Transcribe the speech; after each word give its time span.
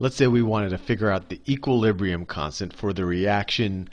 let's 0.00 0.16
say 0.16 0.26
we 0.26 0.42
wanted 0.42 0.70
to 0.70 0.78
figure 0.78 1.10
out 1.10 1.28
the 1.28 1.40
equilibrium 1.46 2.24
constant 2.24 2.74
for 2.74 2.92
the 2.94 3.04
reaction 3.04 3.86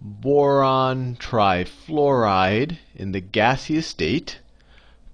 boron 0.00 1.16
trifluoride 1.16 2.78
in 2.94 3.10
the 3.10 3.20
gaseous 3.20 3.86
state 3.86 4.38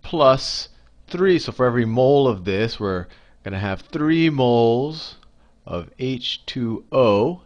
plus 0.03 0.69
3. 1.09 1.38
So 1.38 1.53
for 1.53 1.67
every 1.67 1.87
mole 1.87 2.29
of 2.29 2.45
this, 2.45 2.79
we're 2.79 3.07
going 3.43 3.54
to 3.54 3.59
have 3.59 3.80
3 3.80 4.29
moles 4.30 5.17
of 5.64 5.90
H2O 5.99 7.40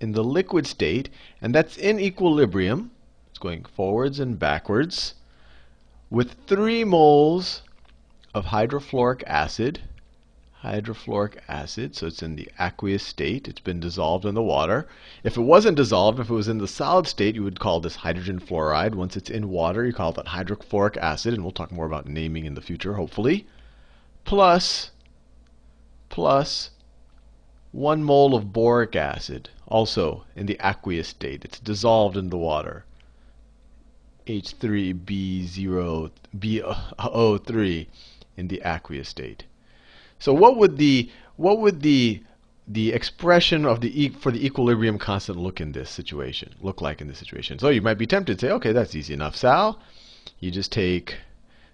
in 0.00 0.12
the 0.12 0.24
liquid 0.24 0.66
state, 0.66 1.10
and 1.40 1.54
that's 1.54 1.76
in 1.76 2.00
equilibrium. 2.00 2.90
It's 3.28 3.38
going 3.38 3.64
forwards 3.64 4.18
and 4.18 4.38
backwards 4.38 5.14
with 6.10 6.34
3 6.46 6.84
moles 6.84 7.62
of 8.34 8.46
hydrofluoric 8.46 9.22
acid 9.26 9.82
hydrofluoric 10.62 11.38
acid, 11.48 11.96
so 11.96 12.06
it's 12.06 12.22
in 12.22 12.36
the 12.36 12.48
aqueous 12.58 13.02
state. 13.02 13.48
It's 13.48 13.60
been 13.60 13.80
dissolved 13.80 14.24
in 14.24 14.34
the 14.34 14.42
water. 14.42 14.86
If 15.24 15.36
it 15.36 15.42
wasn't 15.42 15.76
dissolved, 15.76 16.20
if 16.20 16.30
it 16.30 16.34
was 16.34 16.48
in 16.48 16.58
the 16.58 16.68
solid 16.68 17.06
state, 17.06 17.34
you 17.34 17.42
would 17.42 17.58
call 17.58 17.80
this 17.80 17.96
hydrogen 17.96 18.38
fluoride. 18.38 18.94
Once 18.94 19.16
it's 19.16 19.30
in 19.30 19.48
water, 19.48 19.84
you 19.84 19.92
call 19.92 20.12
that 20.12 20.26
hydrofluoric 20.26 20.96
acid, 20.96 21.34
and 21.34 21.42
we'll 21.42 21.50
talk 21.50 21.72
more 21.72 21.86
about 21.86 22.06
naming 22.06 22.44
in 22.44 22.54
the 22.54 22.60
future, 22.60 22.94
hopefully. 22.94 23.46
Plus, 24.24 24.92
plus 26.08 26.70
1 27.72 28.04
mole 28.04 28.34
of 28.34 28.52
boric 28.52 28.94
acid, 28.94 29.48
also 29.66 30.24
in 30.36 30.46
the 30.46 30.60
aqueous 30.60 31.08
state. 31.08 31.44
It's 31.44 31.58
dissolved 31.58 32.16
in 32.16 32.30
the 32.30 32.38
water. 32.38 32.84
H3B0, 34.28 36.10
BO3 36.38 37.86
in 38.36 38.48
the 38.48 38.62
aqueous 38.64 39.08
state. 39.08 39.44
So 40.22 40.32
what 40.32 40.56
would 40.56 40.76
the 40.76 41.10
what 41.34 41.58
would 41.58 41.82
the 41.82 42.22
the 42.68 42.92
expression 42.92 43.66
of 43.66 43.80
the 43.80 43.90
e 44.04 44.08
for 44.08 44.30
the 44.30 44.46
equilibrium 44.46 44.96
constant 44.96 45.36
look 45.36 45.60
in 45.60 45.72
this 45.72 45.90
situation? 45.90 46.54
Look 46.60 46.80
like 46.80 47.00
in 47.00 47.08
this 47.08 47.18
situation? 47.18 47.58
So 47.58 47.70
you 47.70 47.82
might 47.82 47.98
be 47.98 48.06
tempted 48.06 48.38
to 48.38 48.46
say, 48.46 48.52
okay, 48.52 48.70
that's 48.70 48.94
easy 48.94 49.14
enough, 49.14 49.34
Sal. 49.34 49.80
You 50.38 50.52
just 50.52 50.70
take 50.70 51.16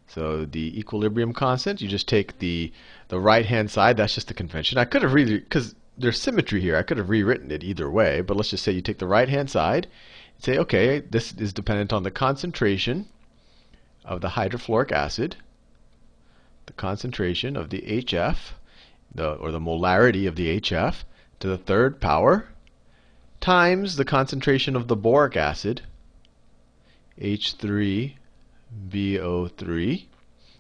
so 0.06 0.46
the 0.46 0.80
equilibrium 0.80 1.34
constant. 1.34 1.82
You 1.82 1.88
just 1.88 2.08
take 2.08 2.38
the 2.38 2.72
the 3.08 3.20
right 3.20 3.44
hand 3.44 3.70
side. 3.70 3.98
That's 3.98 4.14
just 4.14 4.28
the 4.28 4.40
convention. 4.42 4.78
I 4.78 4.86
could 4.86 5.02
have 5.02 5.12
really 5.12 5.40
because 5.40 5.74
there's 5.98 6.18
symmetry 6.18 6.62
here. 6.62 6.74
I 6.78 6.84
could 6.84 6.96
have 6.96 7.10
rewritten 7.10 7.50
it 7.50 7.62
either 7.62 7.90
way, 7.90 8.22
but 8.22 8.34
let's 8.34 8.48
just 8.48 8.64
say 8.64 8.72
you 8.72 8.80
take 8.80 8.98
the 8.98 9.14
right 9.18 9.28
hand 9.28 9.50
side 9.50 9.88
and 10.36 10.42
say, 10.42 10.56
okay, 10.56 11.00
this 11.00 11.34
is 11.34 11.52
dependent 11.52 11.92
on 11.92 12.02
the 12.02 12.10
concentration 12.10 13.08
of 14.06 14.22
the 14.22 14.28
hydrofluoric 14.28 14.90
acid 14.90 15.36
the 16.68 16.72
concentration 16.74 17.56
of 17.56 17.70
the 17.70 17.80
HF, 17.80 18.52
the, 19.14 19.32
or 19.32 19.50
the 19.50 19.58
molarity 19.58 20.28
of 20.28 20.36
the 20.36 20.60
HF, 20.60 20.96
to 21.40 21.48
the 21.48 21.56
third 21.56 21.98
power, 21.98 22.48
times 23.40 23.96
the 23.96 24.04
concentration 24.04 24.76
of 24.76 24.86
the 24.86 24.94
boric 24.94 25.34
acid, 25.34 25.80
H3BO3, 27.18 30.04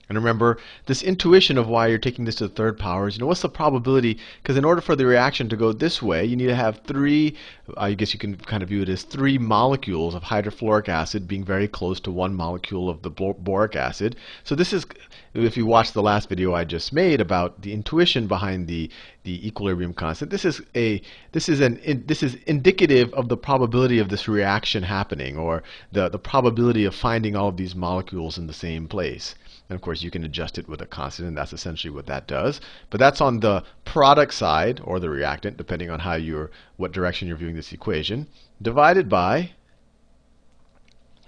and 0.08 0.16
remember, 0.16 0.58
this 0.86 1.02
intuition 1.02 1.58
of 1.58 1.68
why 1.68 1.86
you're 1.86 1.98
taking 1.98 2.24
this 2.24 2.36
to 2.36 2.48
the 2.48 2.54
third 2.54 2.78
power 2.78 3.08
is, 3.08 3.16
you 3.16 3.20
know, 3.20 3.26
what's 3.26 3.42
the 3.42 3.48
probability? 3.48 4.18
Because 4.42 4.56
in 4.56 4.64
order 4.64 4.80
for 4.80 4.96
the 4.96 5.04
reaction 5.04 5.50
to 5.50 5.56
go 5.56 5.72
this 5.72 6.00
way, 6.00 6.24
you 6.24 6.34
need 6.34 6.46
to 6.46 6.54
have 6.54 6.80
three, 6.84 7.36
I 7.76 7.92
guess 7.92 8.14
you 8.14 8.18
can 8.18 8.36
kind 8.36 8.62
of 8.62 8.70
view 8.70 8.82
it 8.82 8.88
as 8.88 9.02
three 9.02 9.36
molecules 9.36 10.14
of 10.14 10.22
hydrofluoric 10.22 10.88
acid 10.88 11.28
being 11.28 11.44
very 11.44 11.68
close 11.68 12.00
to 12.00 12.10
one 12.10 12.34
molecule 12.34 12.88
of 12.88 13.02
the 13.02 13.10
boric 13.10 13.76
acid. 13.76 14.16
So 14.44 14.54
this 14.54 14.72
is, 14.72 14.86
if 15.34 15.58
you 15.58 15.66
watch 15.66 15.92
the 15.92 16.02
last 16.02 16.30
video 16.30 16.54
I 16.54 16.64
just 16.64 16.90
made 16.92 17.20
about 17.20 17.60
the 17.60 17.72
intuition 17.72 18.26
behind 18.26 18.66
the 18.66 18.90
the 19.24 19.46
equilibrium 19.46 19.92
constant, 19.92 20.30
this 20.30 20.46
is 20.46 20.62
a 20.74 21.02
this 21.32 21.50
is 21.50 21.60
an 21.60 21.78
this 22.06 22.22
is 22.22 22.36
indicative 22.46 23.12
of 23.12 23.28
the 23.28 23.36
probability 23.36 23.98
of 23.98 24.08
this 24.08 24.26
reaction 24.26 24.82
happening, 24.82 25.36
or 25.36 25.62
the 25.92 26.08
the 26.08 26.18
probability 26.18 26.86
of 26.86 26.94
finding 26.94 27.36
all 27.36 27.48
of 27.48 27.58
these 27.58 27.74
molecules 27.74 28.38
in 28.38 28.46
the 28.46 28.54
same 28.54 28.88
place. 28.88 29.34
And 29.68 29.76
of 29.76 29.82
course, 29.82 30.02
you 30.02 30.10
can 30.10 30.24
adjust 30.24 30.58
it 30.58 30.68
with 30.68 30.80
a 30.80 30.86
constant, 30.86 31.28
and 31.28 31.36
that's 31.36 31.52
essentially 31.52 31.90
what 31.90 32.06
that 32.06 32.26
does. 32.26 32.60
But 32.88 33.00
that's 33.00 33.20
on 33.20 33.40
the 33.40 33.64
product 33.84 34.32
side, 34.32 34.80
or 34.82 34.98
the 34.98 35.10
reactant, 35.10 35.58
depending 35.58 35.90
on 35.90 36.00
how 36.00 36.14
you're, 36.14 36.50
what 36.76 36.92
direction 36.92 37.28
you're 37.28 37.36
viewing 37.36 37.54
this 37.54 37.72
equation, 37.72 38.28
divided 38.62 39.08
by, 39.08 39.50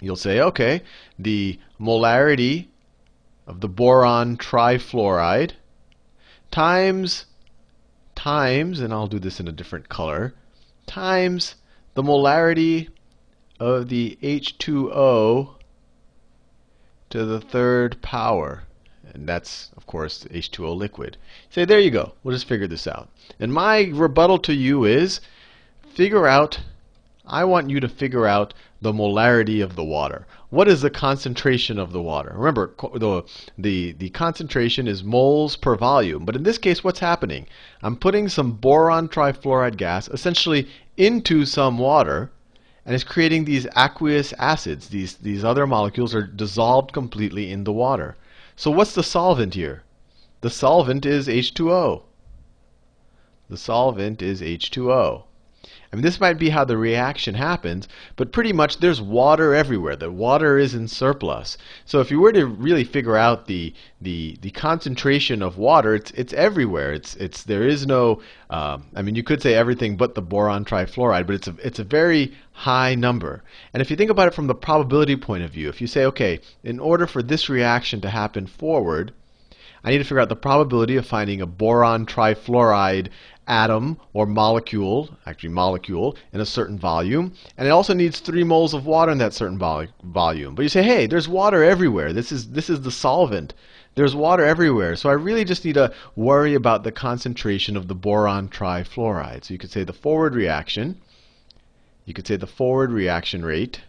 you'll 0.01 0.17
say, 0.17 0.41
okay, 0.41 0.83
the 1.19 1.59
molarity 1.79 2.69
of 3.47 3.61
the 3.61 3.69
boron 3.69 4.37
trifluoride 4.39 5.53
times, 6.51 7.27
times, 8.15 8.81
and 8.81 8.93
I'll 8.93 9.07
do 9.07 9.19
this 9.19 9.41
in 9.41 9.49
a 9.49 9.53
different 9.53 9.89
color, 9.89 10.35
times 10.87 11.57
the 11.95 12.03
molarity 12.03 12.89
of 13.59 13.89
the 13.89 14.19
H2O 14.23 15.57
to 17.11 17.25
the 17.25 17.41
third 17.41 18.01
power. 18.03 18.65
And 19.13 19.29
that's, 19.29 19.71
of 19.77 19.87
course, 19.87 20.25
H2O 20.31 20.77
liquid. 20.77 21.17
Say, 21.51 21.65
there 21.65 21.81
you 21.81 21.91
go. 21.91 22.13
We'll 22.23 22.35
just 22.35 22.47
figure 22.47 22.69
this 22.69 22.87
out. 22.87 23.09
And 23.41 23.53
my 23.53 23.91
rebuttal 23.93 24.39
to 24.41 24.55
you 24.55 24.85
is 24.85 25.21
figure 25.93 26.29
out, 26.29 26.61
I 27.27 27.45
want 27.45 27.71
you 27.71 27.81
to 27.81 27.89
figure 27.89 28.27
out 28.27 28.55
the 28.81 28.93
molarity 28.93 29.63
of 29.63 29.75
the 29.77 29.85
water. 29.85 30.27
What 30.51 30.69
is 30.69 30.81
the 30.81 30.91
concentration 30.91 31.79
of 31.79 31.93
the 31.93 32.01
water? 32.01 32.33
Remember, 32.35 32.73
the, 32.95 33.25
the, 33.59 33.93
the 33.93 34.11
concentration 34.11 34.87
is 34.87 35.05
moles 35.05 35.57
per 35.57 35.77
volume. 35.77 36.25
But 36.25 36.37
in 36.37 36.45
this 36.45 36.59
case, 36.59 36.83
what's 36.83 37.01
happening? 37.01 37.47
I'm 37.83 37.97
putting 37.97 38.29
some 38.29 38.53
boron 38.53 39.09
trifluoride 39.09 39.77
gas 39.77 40.09
essentially 40.09 40.69
into 40.97 41.45
some 41.45 41.79
water 41.79 42.31
and 42.91 42.97
it's 42.97 43.05
creating 43.05 43.45
these 43.45 43.69
aqueous 43.77 44.33
acids. 44.37 44.89
These, 44.89 45.19
these 45.19 45.45
other 45.45 45.65
molecules 45.65 46.13
are 46.13 46.27
dissolved 46.27 46.93
completely 46.93 47.53
in 47.53 47.63
the 47.63 47.73
water. 47.73 48.17
So 48.57 48.69
what's 48.73 48.97
the 48.97 49.05
solvent 49.05 49.55
here? 49.55 49.85
The 50.41 50.51
solvent 50.51 51.07
is 51.07 51.29
H2O. 51.29 52.03
The 53.49 53.57
solvent 53.57 54.23
is 54.23 54.43
H2O. 54.43 55.23
I 55.93 55.97
mean, 55.97 56.05
this 56.05 56.21
might 56.21 56.39
be 56.39 56.51
how 56.51 56.65
the 56.65 56.77
reaction 56.77 57.35
happens, 57.35 57.89
but 58.15 58.31
pretty 58.31 58.53
much 58.53 58.79
there's 58.79 59.01
water 59.01 59.55
everywhere. 59.55 59.97
The 59.97 60.13
water 60.13 60.57
is 60.57 60.73
in 60.73 60.87
surplus. 60.87 61.59
So 61.85 61.99
if 61.99 62.13
you 62.13 62.21
were 62.21 62.31
to 62.33 62.47
really 62.47 62.85
figure 62.85 63.17
out 63.17 63.47
the 63.47 63.75
the 64.01 64.39
the 64.41 64.53
concentration 64.53 65.43
of 65.43 65.59
water, 65.59 65.97
it's 65.97 66.13
it's 66.13 66.33
everywhere. 66.33 66.93
It's 66.93 67.17
it's 67.17 67.43
there 67.43 67.67
is 67.67 67.89
no. 67.89 68.23
Um, 68.51 68.85
I 68.95 69.03
mean, 69.03 69.17
you 69.17 69.25
could 69.25 69.43
say 69.43 69.55
everything 69.55 69.97
but 69.97 70.15
the 70.15 70.23
boron 70.23 70.65
trifluoride, 70.65 71.27
but 71.27 71.35
it's 71.35 71.49
a 71.49 71.57
it's 71.61 71.81
a 71.81 71.85
very 71.85 72.35
high 72.53 72.95
number. 72.95 73.43
And 73.75 73.81
if 73.81 73.91
you 73.91 73.97
think 73.97 74.13
about 74.13 74.29
it 74.29 74.35
from 74.35 74.47
the 74.47 74.55
probability 74.55 75.17
point 75.17 75.43
of 75.43 75.51
view, 75.51 75.69
if 75.69 75.81
you 75.81 75.89
say, 75.89 76.05
okay, 76.05 76.39
in 76.63 76.79
order 76.79 77.09
for 77.09 77.21
this 77.21 77.49
reaction 77.49 78.01
to 78.03 78.11
happen 78.11 78.47
forward, 78.47 79.13
I 79.83 79.91
need 79.91 79.99
to 79.99 80.05
figure 80.05 80.21
out 80.21 80.29
the 80.29 80.37
probability 80.37 80.97
of 80.97 81.07
finding 81.07 81.41
a 81.41 81.47
boron 81.47 82.07
trifluoride 82.07 83.09
atom 83.51 83.99
or 84.13 84.27
molecule, 84.27 85.11
actually 85.27 85.51
molecule, 85.51 86.17
in 86.33 86.41
a 86.41 86.47
certain 86.47 86.79
volume. 86.79 87.35
And 87.59 87.67
it 87.67 87.73
also 87.73 87.93
needs 87.93 88.21
3 88.21 88.45
moles 88.45 88.73
of 88.73 88.87
water 88.87 89.11
in 89.11 89.19
that 89.19 89.35
certain 89.35 89.59
vol 89.59 89.87
volume. 90.05 90.55
But 90.55 90.63
you 90.63 90.69
say, 90.69 90.85
hey, 90.85 91.07
there's 91.07 91.29
water 91.29 91.65
everywhere. 91.65 92.13
This 92.13 92.31
is, 92.31 92.53
this 92.53 92.71
is 92.71 92.83
the 92.83 92.93
solvent. 92.93 93.53
There's 93.97 94.15
water 94.15 94.45
everywhere. 94.45 94.95
So 94.95 95.11
I 95.11 95.15
really 95.15 95.45
just 95.45 95.65
need 95.65 95.75
to 95.75 95.93
worry 96.15 96.55
about 96.55 96.85
the 96.85 96.93
concentration 96.93 97.77
of 97.77 97.89
the 97.89 97.95
boron 97.95 98.49
trifluoride. 98.49 99.45
So 99.45 99.53
you 99.53 99.59
could 99.59 99.73
say 99.73 99.83
the 99.83 99.93
forward 99.93 100.37
reaction, 100.37 101.01
you 102.05 102.15
could 102.15 102.29
say 102.29 102.37
the 102.37 102.47
forward 102.47 102.93
reaction 102.93 103.45
rate, 103.45 103.81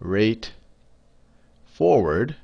rate 0.00 0.52
forward, 1.64 2.36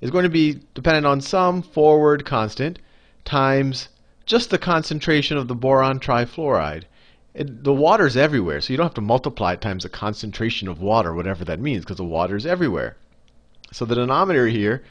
is 0.00 0.10
going 0.10 0.24
to 0.24 0.30
be 0.30 0.60
dependent 0.74 1.06
on 1.06 1.20
some 1.20 1.62
forward 1.62 2.24
constant 2.24 2.78
times 3.24 3.88
just 4.26 4.50
the 4.50 4.58
concentration 4.58 5.36
of 5.36 5.48
the 5.48 5.54
boron 5.54 6.00
trifluoride. 6.00 6.82
It, 7.32 7.64
the 7.64 7.72
water's 7.72 8.16
everywhere, 8.16 8.60
so 8.60 8.72
you 8.72 8.76
don't 8.76 8.86
have 8.86 8.94
to 8.94 9.00
multiply 9.00 9.52
it 9.52 9.60
times 9.60 9.84
the 9.84 9.88
concentration 9.88 10.68
of 10.68 10.80
water, 10.80 11.14
whatever 11.14 11.44
that 11.44 11.60
means, 11.60 11.84
because 11.84 11.96
the 11.96 12.04
water's 12.04 12.44
everywhere. 12.44 12.96
So 13.72 13.84
the 13.84 13.94
denominator 13.94 14.48
here, 14.48 14.82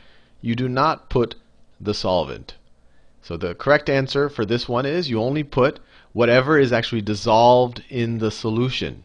you 0.41 0.55
do 0.55 0.69
not 0.69 1.09
put 1.09 1.35
the 1.81 1.93
solvent. 1.93 2.55
So 3.21 3.35
the 3.35 3.55
correct 3.55 3.89
answer 3.89 4.29
for 4.29 4.45
this 4.45 4.69
one 4.69 4.85
is 4.85 5.09
you 5.09 5.21
only 5.21 5.43
put 5.43 5.79
whatever 6.13 6.57
is 6.57 6.71
actually 6.71 7.01
dissolved 7.01 7.83
in 7.89 8.19
the 8.19 8.31
solution 8.31 9.03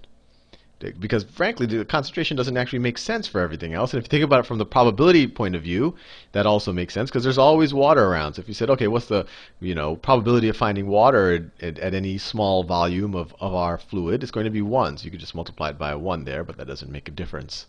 because 0.99 1.25
frankly 1.25 1.67
the 1.67 1.85
concentration 1.85 2.37
doesn't 2.37 2.56
actually 2.56 2.79
make 2.79 2.97
sense 2.97 3.27
for 3.27 3.41
everything 3.41 3.75
else. 3.75 3.93
And 3.93 3.99
if 3.99 4.06
you 4.06 4.09
think 4.09 4.25
about 4.25 4.41
it 4.41 4.47
from 4.47 4.56
the 4.56 4.65
probability 4.65 5.27
point 5.27 5.55
of 5.55 5.62
view 5.62 5.94
that 6.32 6.47
also 6.47 6.73
makes 6.73 6.94
sense 6.94 7.11
because 7.11 7.23
there's 7.23 7.37
always 7.37 7.75
water 7.75 8.06
around. 8.06 8.35
So 8.35 8.41
if 8.41 8.49
you 8.49 8.55
said 8.55 8.71
okay 8.71 8.88
what's 8.88 9.06
the 9.06 9.27
you 9.61 9.75
know 9.75 9.97
probability 9.97 10.49
of 10.49 10.56
finding 10.56 10.87
water 10.87 11.50
at, 11.61 11.79
at, 11.79 11.93
any 11.93 12.17
small 12.17 12.65
volume 12.65 13.15
of, 13.15 13.35
of 13.41 13.55
our 13.55 13.77
fluid? 13.77 14.23
It's 14.23 14.32
going 14.32 14.44
to 14.44 14.50
be 14.50 14.62
1 14.62 14.97
so 14.97 15.05
you 15.05 15.11
could 15.11 15.21
just 15.21 15.35
multiply 15.35 15.69
it 15.69 15.79
by 15.79 15.94
1 15.94 16.25
there 16.25 16.44
but 16.44 16.56
that 16.56 16.67
doesn't 16.67 16.91
make 16.91 17.09
a 17.09 17.12
difference. 17.12 17.67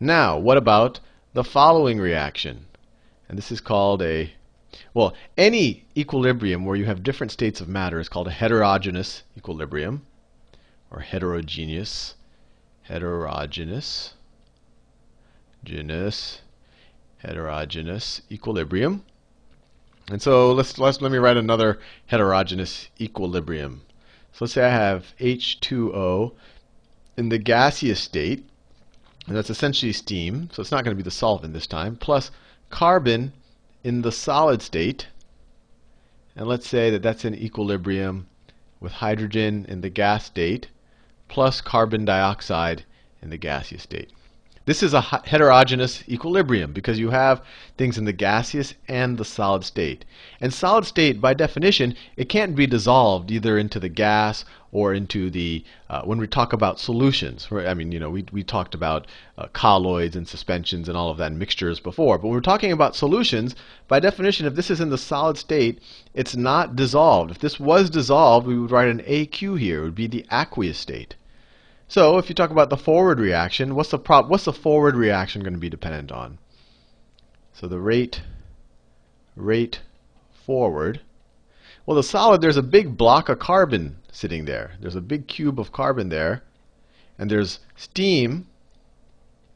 Now 0.00 0.38
what 0.38 0.56
about 0.56 1.00
the 1.34 1.44
following 1.44 2.00
reaction? 2.00 2.64
And 3.28 3.36
this 3.36 3.52
is 3.52 3.60
called 3.60 4.00
a 4.00 4.32
Well, 4.94 5.12
any 5.36 5.84
equilibrium 5.94 6.64
where 6.64 6.76
you 6.76 6.86
have 6.86 7.02
different 7.02 7.32
states 7.32 7.60
of 7.60 7.68
matter 7.68 8.00
is 8.00 8.08
called 8.08 8.28
a 8.28 8.32
heterogeneous 8.32 9.24
equilibrium 9.36 10.06
or 10.90 11.00
heterogeneous 11.00 12.14
heterogeneous 12.90 14.14
genus 15.62 16.40
heterogeneous 17.18 18.22
equilibrium. 18.32 19.04
And 20.10 20.20
so 20.20 20.52
let's, 20.52 20.76
let's 20.78 21.00
let 21.00 21.12
me 21.12 21.18
write 21.18 21.36
another 21.36 21.78
heterogeneous 22.06 22.88
equilibrium. 23.00 23.82
So 24.32 24.44
let's 24.44 24.54
say 24.54 24.64
I 24.64 24.70
have 24.70 25.14
H2O 25.20 26.32
in 27.16 27.28
the 27.28 27.38
gaseous 27.38 28.00
state, 28.00 28.48
and 29.26 29.36
that's 29.36 29.50
essentially 29.50 29.92
steam, 29.92 30.48
so 30.52 30.60
it's 30.60 30.72
not 30.72 30.82
going 30.84 30.96
to 30.96 31.00
be 31.00 31.04
the 31.04 31.10
solvent 31.12 31.52
this 31.52 31.66
time, 31.66 31.94
plus 31.94 32.30
carbon 32.70 33.32
in 33.84 34.02
the 34.02 34.12
solid 34.12 34.62
state, 34.62 35.06
and 36.34 36.48
let's 36.48 36.68
say 36.68 36.90
that 36.90 37.02
that's 37.02 37.24
in 37.24 37.34
equilibrium 37.34 38.26
with 38.80 38.92
hydrogen 38.92 39.66
in 39.68 39.80
the 39.80 39.90
gas 39.90 40.24
state, 40.24 40.68
plus 41.30 41.60
carbon 41.60 42.04
dioxide 42.04 42.84
in 43.22 43.30
the 43.30 43.38
gaseous 43.38 43.84
state. 43.84 44.10
This 44.66 44.82
is 44.82 44.92
a 44.92 45.00
heterogeneous 45.00 46.04
equilibrium 46.06 46.72
because 46.72 46.98
you 46.98 47.10
have 47.10 47.42
things 47.78 47.96
in 47.96 48.04
the 48.04 48.12
gaseous 48.12 48.74
and 48.86 49.16
the 49.16 49.24
solid 49.24 49.64
state. 49.64 50.04
And 50.38 50.52
solid 50.52 50.84
state, 50.84 51.20
by 51.20 51.32
definition, 51.32 51.94
it 52.16 52.28
can't 52.28 52.54
be 52.54 52.66
dissolved 52.66 53.30
either 53.30 53.56
into 53.56 53.80
the 53.80 53.88
gas 53.88 54.44
or 54.70 54.92
into 54.92 55.30
the, 55.30 55.64
uh, 55.88 56.02
when 56.02 56.18
we 56.18 56.26
talk 56.26 56.52
about 56.52 56.78
solutions, 56.78 57.48
I 57.50 57.74
mean, 57.74 57.90
you 57.90 57.98
know, 57.98 58.10
we, 58.10 58.26
we 58.30 58.44
talked 58.44 58.74
about 58.74 59.06
uh, 59.38 59.48
colloids 59.52 60.14
and 60.14 60.28
suspensions 60.28 60.88
and 60.88 60.96
all 60.96 61.10
of 61.10 61.16
that 61.18 61.32
mixtures 61.32 61.80
before, 61.80 62.18
but 62.18 62.26
when 62.26 62.34
we're 62.34 62.40
talking 62.40 62.70
about 62.70 62.94
solutions, 62.94 63.56
by 63.88 63.98
definition, 63.98 64.46
if 64.46 64.54
this 64.54 64.70
is 64.70 64.80
in 64.80 64.90
the 64.90 64.98
solid 64.98 65.38
state, 65.38 65.80
it's 66.12 66.36
not 66.36 66.76
dissolved. 66.76 67.30
If 67.30 67.38
this 67.38 67.58
was 67.58 67.88
dissolved, 67.88 68.46
we 68.46 68.58
would 68.58 68.70
write 68.70 68.88
an 68.88 69.00
AQ 69.00 69.58
here. 69.58 69.80
It 69.80 69.84
would 69.84 69.94
be 69.94 70.06
the 70.06 70.26
aqueous 70.30 70.78
state. 70.78 71.16
So 71.90 72.18
if 72.18 72.28
you 72.28 72.36
talk 72.36 72.50
about 72.50 72.70
the 72.70 72.76
forward 72.76 73.18
reaction, 73.18 73.74
what's 73.74 73.90
the 73.90 73.98
prop 73.98 74.28
what's 74.28 74.44
the 74.44 74.52
forward 74.52 74.94
reaction 74.94 75.42
going 75.42 75.54
to 75.54 75.58
be 75.58 75.68
dependent 75.68 76.12
on? 76.12 76.38
So 77.52 77.66
the 77.66 77.80
rate 77.80 78.22
rate 79.34 79.80
forward. 80.30 81.00
Well, 81.84 81.96
the 81.96 82.04
solid 82.04 82.42
there's 82.42 82.56
a 82.56 82.62
big 82.62 82.96
block 82.96 83.28
of 83.28 83.40
carbon 83.40 83.96
sitting 84.12 84.44
there. 84.44 84.74
There's 84.78 84.94
a 84.94 85.00
big 85.00 85.26
cube 85.26 85.58
of 85.58 85.72
carbon 85.72 86.10
there. 86.10 86.44
And 87.18 87.28
there's 87.28 87.58
steam, 87.74 88.46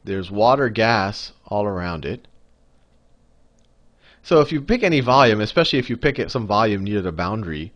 there's 0.03 0.29
water 0.29 0.67
gas 0.67 1.31
all 1.45 1.65
around 1.65 2.03
it. 2.03 2.27
So 4.23 4.41
if 4.41 4.51
you 4.51 4.61
pick 4.61 4.83
any 4.83 4.99
volume, 4.99 5.39
especially 5.39 5.79
if 5.79 5.89
you 5.89 5.95
pick 5.95 6.29
some 6.29 6.47
volume 6.47 6.83
near 6.83 7.01
the 7.01 7.13
boundary 7.13 7.71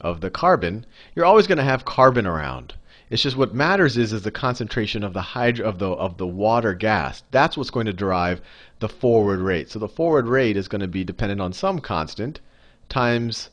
of 0.00 0.22
the 0.22 0.30
carbon, 0.30 0.86
you're 1.14 1.26
always 1.26 1.46
going 1.46 1.58
to 1.58 1.64
have 1.64 1.84
carbon 1.84 2.26
around. 2.26 2.72
It's 3.12 3.20
just 3.20 3.36
what 3.36 3.52
matters 3.52 3.98
is 3.98 4.14
is 4.14 4.22
the 4.22 4.30
concentration 4.30 5.04
of 5.04 5.12
the 5.12 5.20
hydro 5.20 5.68
of 5.68 5.78
the 5.78 5.90
of 5.90 6.16
the 6.16 6.26
water 6.26 6.72
gas. 6.72 7.22
That's 7.30 7.58
what's 7.58 7.68
going 7.68 7.84
to 7.84 7.92
derive 7.92 8.40
the 8.78 8.88
forward 8.88 9.40
rate. 9.40 9.68
So 9.70 9.78
the 9.78 9.86
forward 9.86 10.26
rate 10.26 10.56
is 10.56 10.66
going 10.66 10.80
to 10.80 10.88
be 10.88 11.04
dependent 11.04 11.38
on 11.38 11.52
some 11.52 11.78
constant 11.80 12.40
times 12.88 13.50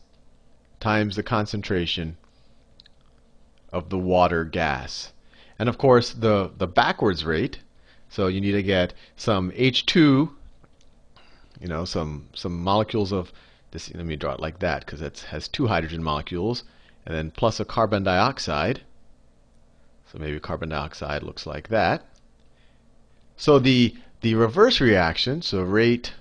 times 0.80 1.18
the 1.18 1.24
concentration 1.24 2.16
of 3.74 3.90
the 3.90 3.98
water 3.98 4.46
gas. 4.46 5.12
And 5.60 5.68
of 5.68 5.78
course 5.78 6.14
the 6.14 6.52
the 6.58 6.66
backwards 6.66 7.26
rate, 7.26 7.60
so 8.08 8.28
you 8.28 8.40
need 8.40 8.54
to 8.54 8.64
get 8.64 8.94
some 9.18 9.52
H2, 9.52 9.98
you 11.60 11.68
know, 11.68 11.84
some 11.84 12.30
some 12.34 12.64
molecules 12.64 13.12
of 13.12 13.34
this 13.72 13.94
let 13.94 14.06
me 14.06 14.16
draw 14.16 14.36
it 14.36 14.40
like 14.40 14.60
that 14.60 14.86
because 14.86 15.02
it 15.02 15.26
has 15.32 15.50
two 15.50 15.68
hydrogen 15.68 16.02
molecules 16.02 16.64
and 17.06 17.14
then 17.14 17.30
plus 17.30 17.60
a 17.60 17.66
carbon 17.66 18.04
dioxide 18.04 18.84
so 20.12 20.18
maybe 20.18 20.40
carbon 20.40 20.70
dioxide 20.70 21.22
looks 21.22 21.46
like 21.46 21.68
that. 21.68 22.04
So 23.38 23.60
the, 23.60 23.96
the 24.22 24.34
reverse 24.34 24.82
reaction, 24.82 25.44
so 25.44 25.62
rate, 25.62 26.14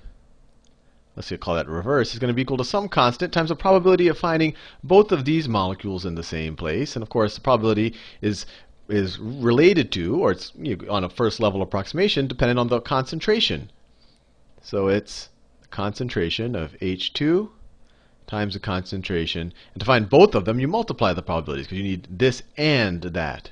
let's 1.16 1.28
say 1.28 1.38
call 1.38 1.54
that 1.54 1.68
reverse, 1.68 2.12
is 2.12 2.18
going 2.18 2.28
to 2.28 2.34
be 2.34 2.42
equal 2.42 2.58
to 2.58 2.64
some 2.64 2.88
constant 2.88 3.32
times 3.32 3.48
the 3.48 3.56
probability 3.56 4.08
of 4.08 4.18
finding 4.18 4.54
both 4.84 5.10
of 5.10 5.24
these 5.24 5.48
molecules 5.48 6.04
in 6.04 6.16
the 6.16 6.22
same 6.22 6.54
place. 6.54 6.96
And 6.96 7.02
of 7.02 7.08
course, 7.08 7.34
the 7.34 7.40
probability 7.40 7.94
is 8.20 8.46
is 8.88 9.18
related 9.18 9.92
to, 9.92 10.22
or 10.22 10.32
it's 10.32 10.52
you 10.56 10.76
know, 10.76 10.92
on 10.92 11.04
a 11.04 11.10
first 11.10 11.40
level 11.40 11.60
approximation, 11.60 12.26
dependent 12.26 12.58
on 12.58 12.68
the 12.68 12.80
concentration. 12.80 13.70
So 14.62 14.88
it's 14.88 15.28
the 15.60 15.68
concentration 15.68 16.54
of 16.54 16.72
H2 16.80 17.50
times 18.26 18.54
the 18.54 18.60
concentration. 18.60 19.52
And 19.74 19.80
to 19.80 19.86
find 19.86 20.08
both 20.08 20.34
of 20.34 20.44
them, 20.44 20.60
you 20.60 20.68
multiply 20.68 21.12
the 21.12 21.22
probabilities 21.22 21.66
because 21.66 21.78
you 21.78 21.84
need 21.84 22.06
this 22.10 22.42
and 22.56 23.02
that 23.02 23.50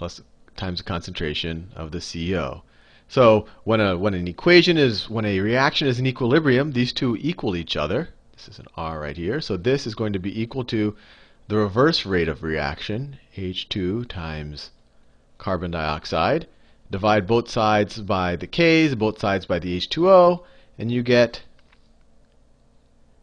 plus 0.00 0.22
times 0.56 0.78
the 0.78 0.84
concentration 0.84 1.70
of 1.76 1.90
the 1.92 2.00
CO. 2.00 2.62
So 3.06 3.44
when 3.64 3.80
a 3.80 3.98
when 3.98 4.14
an 4.14 4.26
equation 4.26 4.78
is 4.78 5.10
when 5.10 5.26
a 5.26 5.40
reaction 5.40 5.86
is 5.86 5.98
in 5.98 6.06
equilibrium, 6.06 6.72
these 6.72 6.94
two 6.94 7.18
equal 7.20 7.54
each 7.54 7.76
other. 7.76 8.08
This 8.32 8.48
is 8.48 8.58
an 8.58 8.64
R 8.78 8.98
right 8.98 9.14
here. 9.14 9.42
So 9.42 9.58
this 9.58 9.86
is 9.86 9.94
going 9.94 10.14
to 10.14 10.18
be 10.18 10.40
equal 10.40 10.64
to 10.64 10.96
the 11.48 11.58
reverse 11.58 12.06
rate 12.06 12.28
of 12.28 12.42
reaction, 12.42 13.18
H2 13.36 14.08
times 14.08 14.70
carbon 15.36 15.70
dioxide. 15.70 16.46
Divide 16.90 17.26
both 17.26 17.50
sides 17.50 18.00
by 18.00 18.36
the 18.36 18.46
K's, 18.46 18.94
both 18.94 19.20
sides 19.20 19.44
by 19.44 19.58
the 19.58 19.76
H2O, 19.76 20.42
and 20.78 20.90
you 20.90 21.02
get 21.02 21.42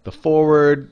the 0.03 0.11
forward 0.11 0.91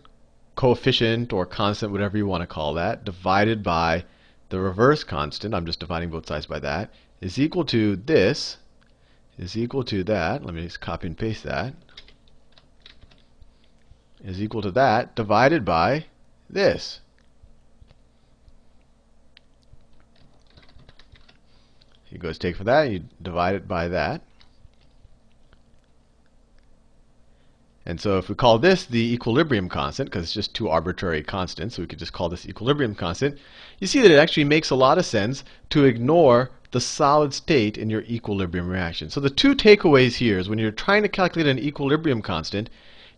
coefficient 0.55 1.31
or 1.31 1.45
constant, 1.45 1.91
whatever 1.91 2.17
you 2.17 2.25
want 2.25 2.41
to 2.41 2.47
call 2.47 2.73
that, 2.73 3.05
divided 3.05 3.61
by 3.61 4.03
the 4.49 4.59
reverse 4.59 5.03
constant, 5.03 5.53
I'm 5.53 5.65
just 5.65 5.79
dividing 5.79 6.09
both 6.09 6.27
sides 6.27 6.45
by 6.45 6.59
that, 6.59 6.93
is 7.21 7.39
equal 7.39 7.65
to 7.65 7.95
this, 7.95 8.57
is 9.37 9.57
equal 9.57 9.83
to 9.85 10.03
that, 10.03 10.45
let 10.45 10.53
me 10.53 10.63
just 10.63 10.81
copy 10.81 11.07
and 11.07 11.17
paste 11.17 11.43
that, 11.43 11.73
is 14.23 14.41
equal 14.41 14.61
to 14.61 14.71
that 14.71 15.15
divided 15.15 15.65
by 15.65 16.05
this. 16.49 17.01
You 22.09 22.19
go 22.19 22.31
take 22.31 22.55
for 22.55 22.63
that, 22.63 22.89
you 22.89 23.03
divide 23.21 23.55
it 23.55 23.67
by 23.67 23.89
that. 23.89 24.21
And 27.85 28.01
so 28.01 28.17
if 28.17 28.29
we 28.29 28.35
call 28.35 28.57
this 28.57 28.85
the 28.85 29.13
equilibrium 29.13 29.69
constant, 29.69 30.09
because 30.09 30.23
it's 30.23 30.33
just 30.33 30.55
two 30.55 30.69
arbitrary 30.69 31.21
constants, 31.21 31.75
so 31.75 31.83
we 31.83 31.87
could 31.87 31.99
just 31.99 32.13
call 32.13 32.29
this 32.29 32.47
equilibrium 32.47 32.95
constant, 32.95 33.37
you 33.79 33.85
see 33.85 34.01
that 34.01 34.09
it 34.09 34.17
actually 34.17 34.43
makes 34.43 34.71
a 34.71 34.75
lot 34.75 34.97
of 34.97 35.05
sense 35.05 35.43
to 35.69 35.85
ignore 35.85 36.49
the 36.71 36.81
solid 36.81 37.33
state 37.33 37.77
in 37.77 37.89
your 37.89 38.01
equilibrium 38.01 38.67
reaction. 38.67 39.09
So 39.09 39.19
the 39.19 39.29
two 39.29 39.55
takeaways 39.55 40.15
here 40.15 40.39
is 40.39 40.49
when 40.49 40.57
you're 40.57 40.71
trying 40.71 41.03
to 41.03 41.09
calculate 41.09 41.47
an 41.47 41.59
equilibrium 41.59 42.21
constant, 42.21 42.69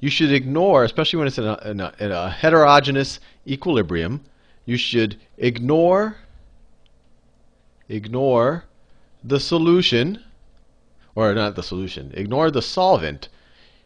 you 0.02 0.10
should 0.10 0.32
ignore, 0.32 0.84
especially 0.84 1.18
when 1.18 1.28
it's 1.28 1.38
in 1.38 1.46
a, 1.46 1.58
in 1.66 1.80
a, 1.80 1.94
in 2.00 2.12
a 2.12 2.30
heterogeneous 2.30 3.20
equilibrium, 3.48 4.22
you 4.66 4.78
should 4.78 5.18
ignore 5.38 6.18
ignore 7.90 8.66
the 9.24 9.40
solution, 9.40 10.22
or 11.16 11.34
not 11.34 11.56
the 11.56 11.64
solution, 11.64 12.12
ignore 12.14 12.52
the 12.52 12.62
solvent 12.62 13.30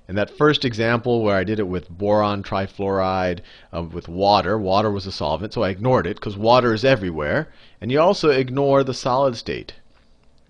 in 0.07 0.15
that 0.15 0.37
first 0.37 0.65
example 0.65 1.21
where 1.21 1.37
I 1.37 1.43
did 1.43 1.59
it 1.59 1.67
with 1.67 1.89
boron 1.89 2.43
trifluoride 2.43 3.41
uh, 3.73 3.83
with 3.83 4.07
water, 4.07 4.57
water 4.57 4.91
was 4.91 5.05
a 5.05 5.11
solvent, 5.11 5.53
so 5.53 5.63
I 5.63 5.69
ignored 5.69 6.07
it 6.07 6.15
because 6.15 6.35
water 6.35 6.73
is 6.73 6.83
everywhere. 6.83 7.53
And 7.79 7.91
you 7.91 8.01
also 8.01 8.29
ignore 8.29 8.83
the 8.83 8.93
solid 8.93 9.35
state. 9.37 9.75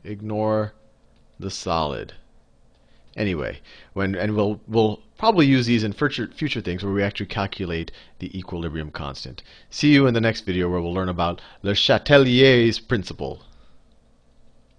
Ignore 0.03 0.74
the 1.39 1.51
solid. 1.51 2.13
Anyway, 3.15 3.60
when 3.93 4.15
and 4.15 4.36
we'll 4.36 4.62
we'll 4.67 5.01
probably 5.17 5.46
use 5.46 5.65
these 5.65 5.84
in 5.84 5.91
future 5.91 6.27
future 6.34 6.62
things 6.62 6.84
where 6.84 6.93
we 6.93 7.03
actually 7.03 7.25
calculate 7.25 7.91
the 8.20 8.36
equilibrium 8.38 8.89
constant. 8.89 9.43
See 9.70 9.93
you 9.93 10.08
in 10.08 10.13
the 10.13 10.22
next 10.22 10.41
video 10.41 10.70
where 10.70 10.81
we'll 10.81 10.93
learn 10.93 11.10
about 11.10 11.41
Le 11.62 11.74
Chatelier's 11.74 12.79
principle. 12.79 13.43